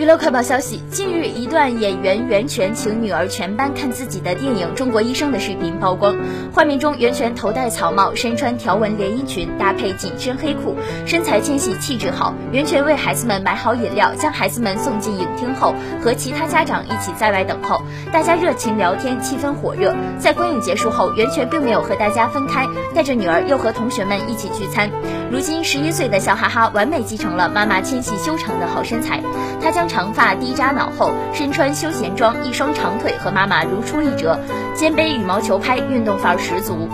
[0.00, 6.16] 娱乐快报消息：近日，一段演员袁泉请女儿全班看自己的电影《中国医生》的视频曝光。
[6.54, 10.74] 画面中，袁泉头戴草帽，身穿条纹连衣裙，搭配紧身黑裤，
[11.04, 12.32] 身材纤细，气质好。
[12.50, 19.94] 袁泉为孩子们买好饮料，将孩子们送进影厅后，和其他家长一起在外等候，大家热情聊天，气氛火热。
[20.18, 24.88] 在观影结束后，袁泉并没有和大家分开，带着女儿又和同学们一起聚餐。
[25.30, 29.22] 如今，十一岁的笑哈哈完美继承了妈妈纤细修长的好身材，
[29.60, 34.38] 她将长发低扎脑后，身穿休闲装，一双长腿和妈妈如出一辙，
[34.72, 36.88] 肩背羽毛球拍，运动范儿十足。